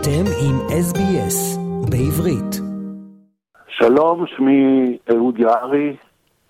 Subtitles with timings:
[0.00, 1.58] אתם עם SBS
[1.90, 2.60] בעברית.
[3.68, 4.62] שלום, שמי
[5.12, 5.96] אהוד יערי,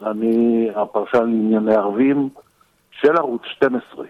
[0.06, 2.28] אני הפרשן לענייני ערבים
[2.90, 4.04] של ערוץ 12.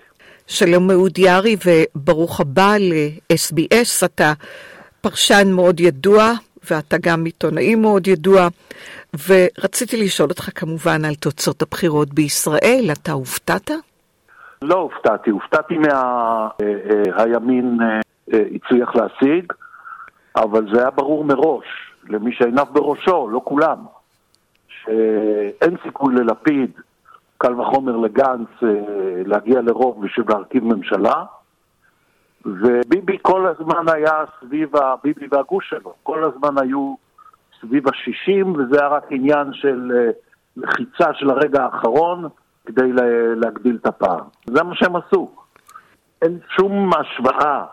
[0.47, 4.33] שלום אהוד יערי וברוך הבא ל-SBS, אתה
[5.01, 6.33] פרשן מאוד ידוע
[6.71, 8.49] ואתה גם עיתונאי מאוד ידוע,
[9.29, 13.71] ורציתי לשאול אותך כמובן על תוצאות הבחירות בישראל, אתה הופתעת?
[14.63, 15.75] לא הופתעתי, הופתעתי
[17.19, 18.01] מהימין אה, אה,
[18.33, 19.53] הצליח להשיג,
[20.37, 21.67] אבל זה היה ברור מראש,
[22.09, 23.79] למי שעיניו בראשו, לא כולם,
[24.69, 26.71] שאין סיכוי ללפיד,
[27.39, 28.69] קל וחומר לגנץ, אה,
[29.27, 31.25] להגיע לרוב בשביל להרכיב ממשלה,
[32.45, 34.71] וביבי כל הזמן היה סביב,
[35.05, 36.95] ביבי והגוש שלו, כל הזמן היו
[37.61, 39.93] סביב ה-60, וזה היה רק עניין של
[40.57, 42.29] לחיצה של הרגע האחרון
[42.67, 42.93] כדי
[43.37, 44.21] להגדיל את הפער.
[44.47, 45.31] זה מה שהם עשו.
[46.23, 47.65] אין שום השוואה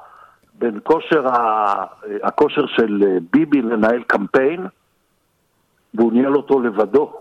[0.59, 1.85] בין כושר ה...
[2.23, 4.67] הכושר של ביבי לנהל קמפיין,
[5.93, 7.13] והוא ניהל אותו לבדו,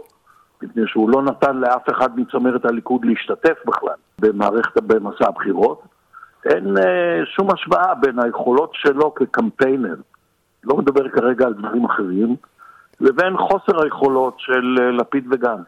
[0.62, 5.82] מפני שהוא לא נתן לאף אחד מצמרת הליכוד להשתתף בכלל במערכת, במסע הבחירות.
[6.44, 9.94] אין אה, שום השוואה בין היכולות שלו כקמפיינר,
[10.64, 12.36] לא מדבר כרגע על דברים אחרים,
[13.00, 15.66] לבין חוסר היכולות של אה, לפיד וגנץ.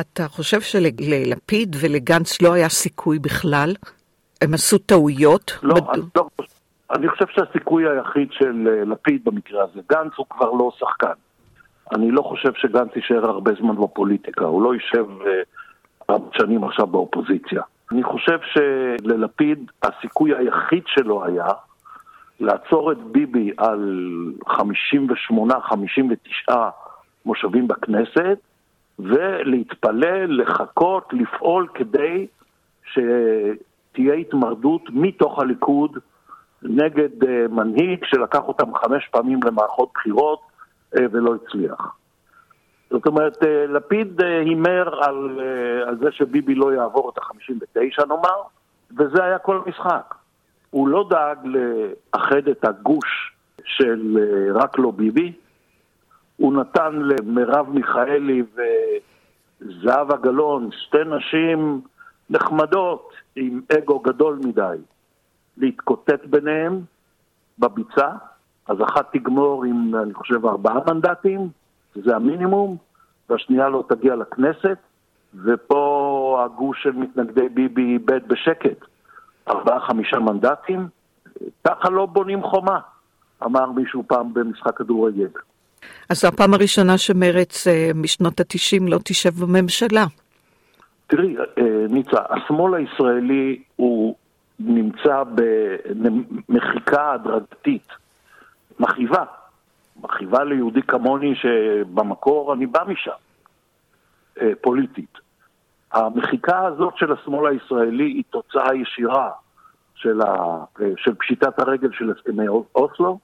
[0.00, 3.74] אתה חושב שללפיד ולגנץ לא היה סיכוי בכלל?
[4.42, 5.52] הם עשו טעויות?
[5.62, 5.82] לא, בד...
[5.92, 6.26] אני לא
[6.90, 11.12] אני חושב שהסיכוי היחיד של אה, לפיד במקרה הזה, גנץ הוא כבר לא שחקן.
[11.94, 15.06] אני לא חושב שגנץ יישאר הרבה זמן בפוליטיקה, הוא לא יישב
[16.08, 17.62] הרבה אה, שנים עכשיו באופוזיציה.
[17.92, 21.46] אני חושב שללפיד הסיכוי היחיד שלו היה
[22.40, 24.52] לעצור את ביבי על 58-59
[27.26, 28.38] מושבים בכנסת
[28.98, 32.26] ולהתפלל, לחכות, לפעול כדי
[32.84, 35.98] שתהיה התמרדות מתוך הליכוד
[36.62, 40.40] נגד uh, מנהיג שלקח אותם חמש פעמים למערכות בחירות
[40.94, 41.96] uh, ולא הצליח.
[42.90, 45.40] זאת אומרת, uh, לפיד הימר על,
[45.86, 48.42] על זה שביבי לא יעבור את ה-59 נאמר,
[48.96, 50.14] וזה היה כל המשחק.
[50.70, 53.32] הוא לא דאג לאחד את הגוש
[53.64, 54.18] של
[54.54, 55.32] רק לא ביבי,
[56.36, 58.42] הוא נתן למרב מיכאלי
[59.60, 61.80] וזהבה גלאון, שתי נשים
[62.30, 64.76] נחמדות עם אגו גדול מדי,
[65.56, 66.80] להתקוטט ביניהם
[67.58, 68.08] בביצה,
[68.68, 71.48] אז אחת תגמור עם, אני חושב, ארבעה מנדטים,
[71.94, 72.76] שזה המינימום,
[73.30, 74.78] והשנייה לא תגיע לכנסת,
[75.44, 78.84] ופה הגוש של מתנגדי ביבי איבד בשקט
[79.48, 80.88] ארבעה-חמישה מנדטים.
[81.64, 82.78] ככה לא בונים חומה,
[83.44, 85.28] אמר מישהו פעם במשחק כדורגל.
[86.10, 90.04] אז זו הפעם הראשונה שמרץ אה, משנות התשעים לא תשב בממשלה.
[91.06, 94.16] תראי, אה, ניצה, השמאל הישראלי הוא
[94.60, 95.22] נמצא
[96.48, 97.88] במחיקה הדרגתית,
[98.80, 99.24] מכאיבה,
[100.02, 103.10] מכאיבה ליהודי כמוני שבמקור אני בא משם,
[104.40, 105.18] אה, פוליטית.
[105.92, 109.30] המחיקה הזאת של השמאל הישראלי היא תוצאה ישירה
[109.94, 110.64] של, ה,
[110.96, 113.18] של פשיטת הרגל של הסכמי אוסלו,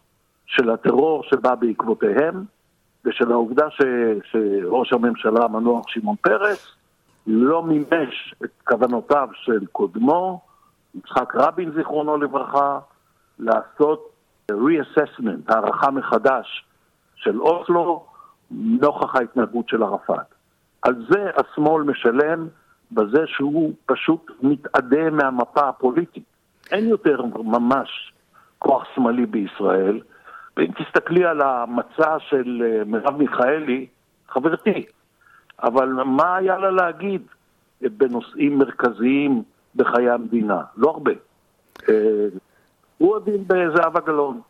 [0.47, 2.45] של הטרור שבא בעקבותיהם,
[3.05, 3.83] ושל העובדה ש,
[4.31, 6.67] שראש הממשלה המנוח שמעון פרס
[7.27, 10.41] לא מימש את כוונותיו של קודמו,
[10.95, 12.79] יצחק רבין זיכרונו לברכה,
[13.39, 14.13] לעשות
[14.53, 16.65] reassessment, הערכה מחדש
[17.15, 18.07] של אוסלו,
[18.51, 20.35] נוכח ההתנהגות של ערפאת.
[20.83, 22.49] על זה השמאל משלם
[22.93, 26.25] בזה שהוא פשוט מתאדה מהמפה הפוליטית.
[26.73, 28.13] אין יותר ממש
[28.59, 30.01] כוח שמאלי בישראל,
[30.57, 33.87] ואם תסתכלי על המצע של אה, מרב מיכאלי,
[34.29, 34.87] חברתי,
[35.63, 37.23] אבל מה היה לה להגיד
[37.83, 39.43] בנושאים מרכזיים
[39.77, 40.61] בחיי המדינה?
[40.77, 41.13] לא הרבה.
[41.89, 41.95] אה,
[42.99, 44.41] הוא הדין בזהבה גלאון.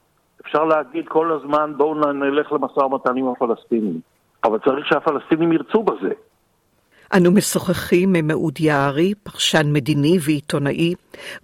[0.41, 4.01] אפשר להגיד כל הזמן, בואו נלך למשא ומתן עם הפלסטינים,
[4.45, 6.13] אבל צריך שהפלסטינים ירצו בזה.
[7.17, 10.95] אנו משוחחים עם אהוד יערי, פרשן מדיני ועיתונאי,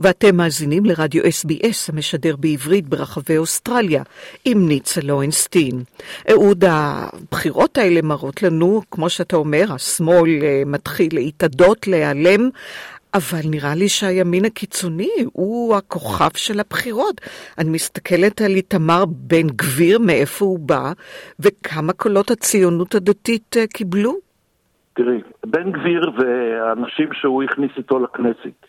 [0.01, 4.03] ואתם מאזינים לרדיו SBS המשדר בעברית ברחבי אוסטרליה,
[4.45, 5.83] עם ניצה לוינסטין.
[6.31, 12.51] אהוד, הבחירות האלה מראות לנו, כמו שאתה אומר, השמאל אה, מתחיל להתאדות, להיעלם.
[13.15, 17.21] אבל נראה לי שהימין הקיצוני הוא הכוכב של הבחירות.
[17.59, 20.93] אני מסתכלת על איתמר בן גביר, מאיפה הוא בא,
[21.41, 24.13] וכמה קולות הציונות הדתית אה, קיבלו.
[24.95, 28.67] תראי, בן גביר והאנשים שהוא הכניס איתו לכנסת,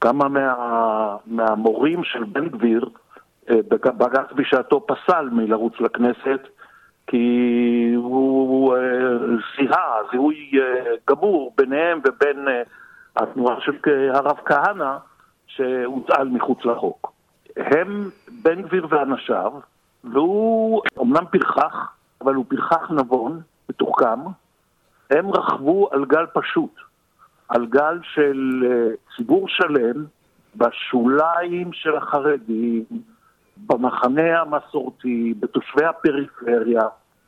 [0.00, 0.54] כמה מה,
[1.26, 2.88] מהמורים של בן גביר,
[3.50, 6.48] אה, בג"ץ בשעתו פסל מלרוץ לכנסת,
[7.06, 8.76] כי הוא
[9.56, 12.48] זיהה, אה, זיהוי אה, גמור ביניהם ובין
[13.16, 13.72] התנועה של
[14.14, 14.96] הרב כהנא,
[15.46, 17.12] שהוצאל מחוץ לחוק.
[17.56, 18.10] הם
[18.42, 19.52] בן גביר ואנשיו,
[20.04, 24.20] והוא אמנם פרחח, אבל הוא פרחח נבון, מתוחכם,
[25.10, 26.74] הם רכבו על גל פשוט,
[27.48, 30.04] על גל של אה, ציבור שלם
[30.56, 32.84] בשוליים של החרדים,
[33.56, 36.82] במחנה המסורתי, בתושבי הפריפריה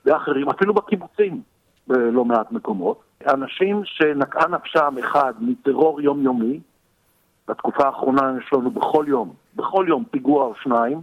[0.04, 1.42] ואחרים, אפילו בקיבוצים
[1.86, 3.00] בלא מעט מקומות.
[3.26, 6.60] אנשים שנקעה נפשם אחד מטרור יומיומי,
[7.48, 11.00] בתקופה האחרונה יש לנו בכל יום, בכל יום פיגוע או שניים,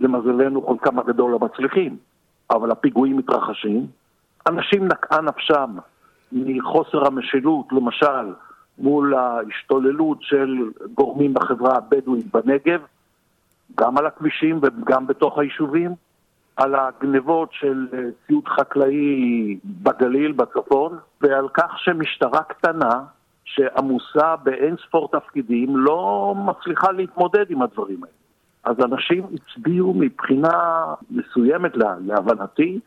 [0.00, 1.96] למזלנו חלקם הגדול לא מצליחים,
[2.50, 3.86] אבל הפיגועים מתרחשים.
[4.48, 5.76] אנשים נקעה נפשם
[6.32, 8.32] מחוסר המשילות, למשל,
[8.78, 12.80] מול ההשתוללות של גורמים בחברה הבדואית בנגב,
[13.76, 15.94] גם על הכבישים וגם בתוך היישובים,
[16.56, 23.04] על הגנבות של אה, ציוד חקלאי בגליל, בצפון, ועל כך שמשטרה קטנה,
[23.44, 28.14] שעמוסה באין ספור תפקידים, לא מצליחה להתמודד עם הדברים האלה.
[28.64, 32.80] אז אנשים הצביעו מבחינה מסוימת, להבנתי,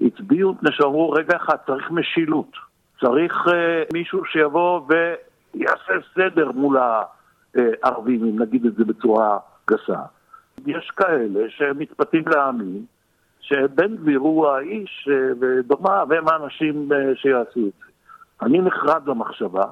[0.00, 2.56] הצביעו מפני שאמרו, רגע אחד, צריך משילות.
[3.00, 3.50] צריך uh,
[3.92, 9.38] מישהו שיבוא ויעשה סדר מול הערבים, אם נגיד את זה בצורה
[9.70, 10.00] גסה.
[10.66, 12.84] יש כאלה שמתפתים להאמין
[13.42, 17.92] שבן גביר הוא האיש uh, ודומה, והם האנשים uh, שיעשו את זה.
[18.42, 19.64] אני נחרד למחשבה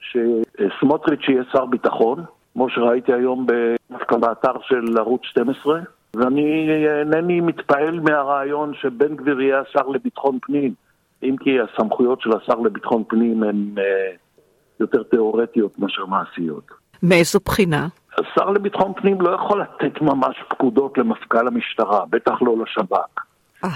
[0.00, 3.46] שסמוטריץ' יהיה שר ביטחון, כמו שראיתי היום
[3.90, 5.80] דווקא באתר של ערוץ 12,
[6.14, 6.68] ואני
[7.00, 10.74] אינני מתפעל מהרעיון שבן גביר יהיה השר לביטחון פנים,
[11.22, 13.84] אם כי הסמכויות של השר לביטחון פנים הן אה,
[14.80, 16.64] יותר תיאורטיות מאשר מעשיות.
[17.02, 17.88] מאיזו בחינה?
[18.38, 23.24] השר לביטחון פנים לא יכול לתת ממש פקודות למפכ"ל המשטרה, בטח לא לשב"כ.
[23.64, 23.68] אה,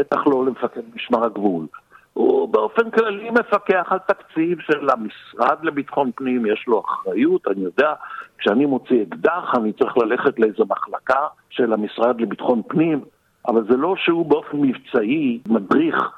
[0.00, 1.66] בטח לא למפקד משמר הגבול.
[2.12, 7.92] הוא באופן כללי מפקח על תקציב של המשרד לביטחון פנים, יש לו אחריות, אני יודע,
[8.38, 13.00] כשאני מוציא אקדח אני צריך ללכת לאיזו מחלקה של המשרד לביטחון פנים,
[13.48, 16.10] אבל זה לא שהוא באופן מבצעי מדריך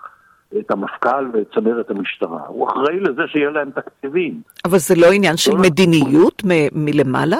[0.59, 4.41] את המפכ"ל ואת צמרת המשטרה, הוא אחראי לזה שיהיה להם תקציבים.
[4.65, 7.39] אבל זה לא עניין של לא מדיניות מ- מלמעלה?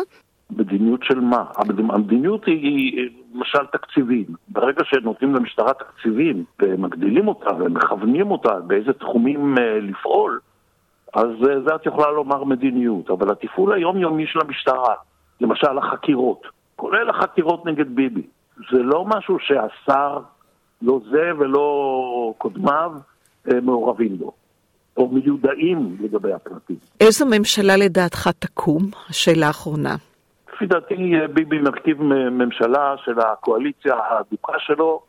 [0.51, 1.45] מדיניות של מה?
[1.91, 4.25] המדיניות היא, למשל תקציבים.
[4.49, 10.41] ברגע שנותנים למשטרה תקציבים ומגדילים אותה ומכוונים אותה באיזה תחומים אה, לפעול,
[11.15, 13.11] אז אה, זה את יכולה לומר מדיניות.
[13.11, 14.95] אבל התפעול היומיומי של המשטרה,
[15.41, 16.43] למשל החקירות,
[16.77, 18.23] כולל החקירות נגד ביבי,
[18.73, 20.19] זה לא משהו שהשר,
[20.83, 22.93] לא זה ולא קודמיו,
[23.53, 24.33] אה, מעורבים בו.
[24.97, 26.77] או מיודעים לגבי הפרטים.
[27.01, 28.83] איזו ממשלה לדעתך תקום?
[29.09, 29.97] השאלה האחרונה.
[30.55, 35.01] לפי דעתי ביבי מרכיב ממשלה של הקואליציה האדוקה שלו,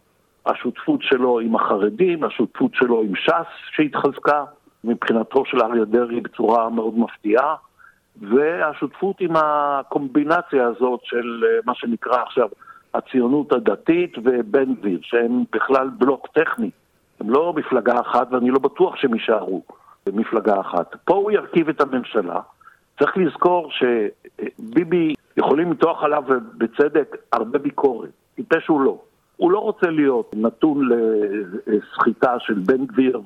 [0.45, 4.43] השותפות שלו עם החרדים, השותפות שלו עם ש"ס שהתחזקה
[4.83, 7.55] מבחינתו של אריה דרעי בצורה מאוד מפתיעה,
[8.21, 12.47] והשותפות עם הקומבינציה הזאת של אה, מה שנקרא עכשיו
[12.93, 16.69] הציונות הדתית ובן גביר, שהם בכלל בלוק טכני.
[17.19, 19.61] הם לא מפלגה אחת ואני לא בטוח שהם יישארו
[20.05, 20.95] במפלגה אחת.
[21.05, 22.39] פה הוא ירכיב את הממשלה.
[22.99, 26.23] צריך לזכור שביבי יכולים למתוח עליו
[26.57, 29.01] בצדק הרבה ביקורת, טיפש הוא לא.
[29.37, 30.89] הוא לא רוצה להיות נתון
[31.67, 33.21] לסחיטה של בן גביר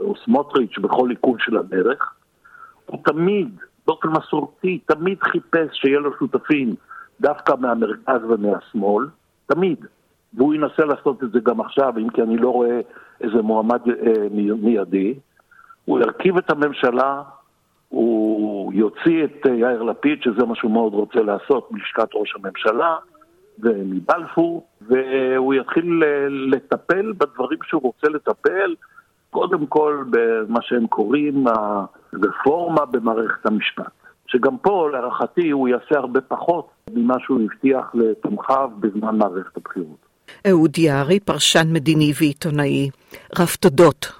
[0.00, 2.14] או סמוטריץ' בכל עיכול של הדרך.
[2.86, 3.48] הוא תמיד,
[3.86, 6.74] באופן מסורתי, תמיד חיפש שיהיה לו שותפים
[7.20, 9.06] דווקא מהמרכז ומהשמאל,
[9.46, 9.86] תמיד.
[10.34, 12.80] והוא ינסה לעשות את זה גם עכשיו, אם כי אני לא רואה
[13.20, 14.28] איזה מועמד אה,
[14.62, 15.14] מיידי.
[15.84, 17.22] הוא ירכיב את הממשלה
[17.90, 22.96] הוא יוציא את אה, יאיר לפיד, שזה מה שהוא מאוד רוצה לעשות, מלשכת ראש הממשלה
[23.58, 28.74] ומבלפור, והוא יתחיל אה, לטפל בדברים שהוא רוצה לטפל,
[29.30, 33.92] קודם כל במה שהם קוראים הרפורמה במערכת המשפט.
[34.26, 40.06] שגם פה, להערכתי, הוא יעשה הרבה פחות ממה שהוא הבטיח לתומכיו בזמן מערכת הבחירות.
[40.48, 42.90] אהוד יערי, פרשן מדיני ועיתונאי,
[43.38, 44.19] רב תודות.